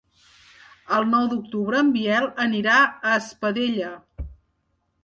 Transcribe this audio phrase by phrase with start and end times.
[0.99, 3.95] El nou d'octubre en Biel anirà a Espadella.